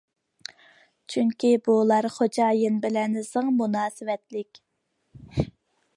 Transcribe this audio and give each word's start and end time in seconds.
چۈنكى، 1.15 1.51
بۇلار 1.67 2.09
خوجايىنى 2.15 2.81
بىلەن 2.87 3.21
زىچ 3.27 3.53
مۇناسىۋەتلىك. 3.61 4.63